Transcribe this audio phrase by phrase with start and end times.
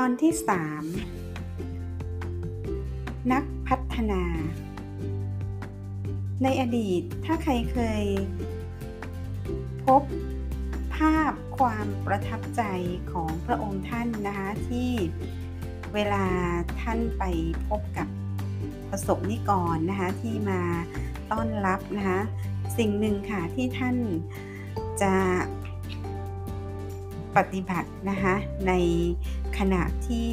[0.00, 0.42] อนที่ 3
[3.32, 4.22] นักพัฒนา
[6.42, 8.04] ในอดีตถ้าใครเคย
[9.86, 10.02] พบ
[10.96, 12.62] ภาพความประทับใจ
[13.12, 14.90] ของพระองค์ท่านนะคะที่
[15.94, 16.24] เวลา
[16.80, 17.24] ท่านไป
[17.68, 18.08] พบกับ
[18.90, 20.60] ประสบนิกรนะคะที่มา
[21.30, 22.20] ต้อนรับนะคะ
[22.78, 23.96] สิ่งหนึ่งค่ะที่ท่าน
[25.02, 25.14] จะ
[27.36, 28.34] ปฏิบัตินะคะ
[28.66, 28.72] ใน
[29.58, 30.30] ขณะที่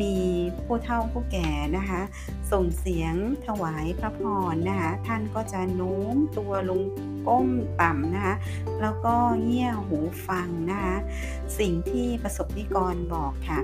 [0.00, 0.16] มี
[0.60, 2.00] ผู้เฒ่าผู้แก่นะคะ
[2.52, 3.14] ส่งเสียง
[3.46, 4.20] ถวายพระพ
[4.52, 6.80] รนะคะท่านก็จะโน้มตัวลง
[7.26, 7.48] ก้ม
[7.80, 8.34] ต่ำนะคะ
[8.80, 10.96] แล้วก็เงี่ยหูฟังนะคะ
[11.58, 13.60] สิ่งที่ประสบนิกรบอกค่ะ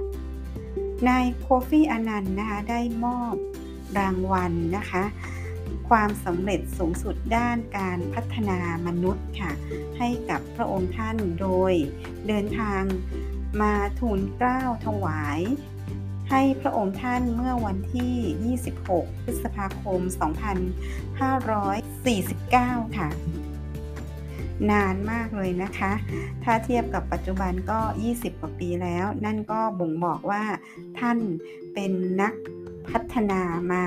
[1.08, 3.34] นายโคฟี่อนันต์นะคะได้มอบ
[3.98, 5.04] รางวัลนะคะ
[5.88, 9.52] ความสำเร็จสูงสุดด้านการพัฒนามนุษย์ค่ะ
[9.98, 11.72] ให้กับพระองค์ท่านโดย
[12.26, 12.82] เดินทาง
[13.60, 15.40] มาทูลเกล้าถวาย
[16.30, 18.56] ให้พระองค์ท่านเมื่อวันที่
[18.86, 20.00] 26 พฤษภาคม
[22.08, 23.08] 2549 ค่ะ
[24.70, 25.92] นานมากเลยนะคะ
[26.44, 30.42] ถ้าเทียบกับปัจจุบันก็ 20 กว่าปีแล้ว นั่นก็บ่งบอกว่า
[30.98, 31.18] ท่าน
[31.74, 32.34] เป็นนัก
[32.90, 33.40] พัฒนา
[33.72, 33.84] มา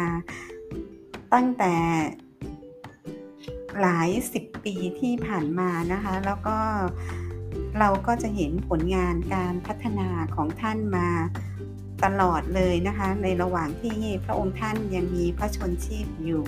[1.34, 1.74] ตั้งแต่
[3.82, 6.58] หลายสิบปีที่ผ่านมานะคะ แล้วก็
[7.23, 11.10] เเราก็จะเห็นผลงานการพัฒนาของท่านมา
[12.04, 16.44] ตลอดเลยนะคะ ในระหว่างที่พระองค์ท่านยังมีพระชนชีพอยู่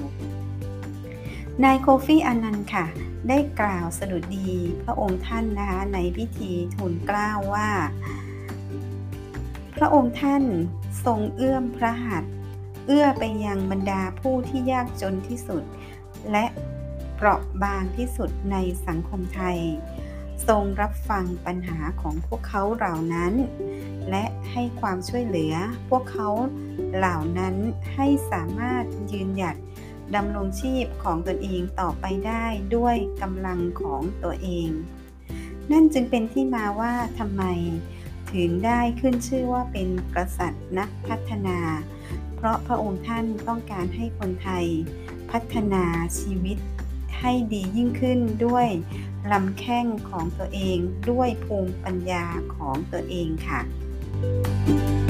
[1.64, 2.86] นายโคฟี่อนันต์ค่ะ
[3.30, 4.50] ได้กล่าวสดุดี
[4.84, 7.70] พระองค์ท่านนะคะในพิธีทูลกล้าว่า
[9.76, 10.44] พระองค์ท่าน
[11.06, 12.34] ทรงเอื้อมพระหัตถ์
[12.88, 15.64] เอื้อไปยังบรรดาผู้ที่ยากจนที่สุด
[16.32, 16.46] และ
[17.16, 19.60] เปราะบางที่สุดในสังคมไทย
[20.48, 23.34] ทรงรับฟังปัญหาของพวกเขาเหล่านั้น
[24.10, 25.54] และให้ความช่วยเหลือ
[25.90, 26.30] พวกเขา
[26.96, 27.56] เหล่านั้น
[27.96, 29.56] ให้สามารถยืนหยัด
[30.16, 32.46] ดำรงชีพของตนเองต่อไปได้
[32.76, 34.70] ด้วยกำลังของตัวเอง
[35.72, 37.44] นั่นจึงเป็นที่มาว่าทำไม
[38.32, 41.60] ถึงได้ขึ้นชื่อว่าเป็นกษัตริย์นักพัฒนา
[42.36, 44.66] เพราะพระองค์ท่านต้องการให้คนไทย
[45.32, 45.84] พัฒนา
[46.20, 46.58] ชีวิต
[47.20, 48.68] ให้ดียิ่งขึ้นด้วย
[49.32, 50.78] ลำแข้งของตัวเอง
[51.10, 52.26] ด้วยภูมิปัญญา
[52.56, 55.05] ของตัวเองค่ะ